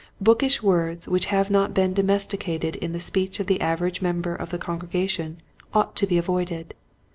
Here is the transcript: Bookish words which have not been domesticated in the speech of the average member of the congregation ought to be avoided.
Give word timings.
Bookish 0.19 0.63
words 0.63 1.07
which 1.07 1.27
have 1.27 1.51
not 1.51 1.75
been 1.75 1.93
domesticated 1.93 2.75
in 2.77 2.91
the 2.91 2.99
speech 2.99 3.39
of 3.39 3.45
the 3.45 3.61
average 3.61 4.01
member 4.01 4.33
of 4.35 4.49
the 4.49 4.57
congregation 4.57 5.37
ought 5.75 5.95
to 5.97 6.07
be 6.07 6.17
avoided. 6.17 6.73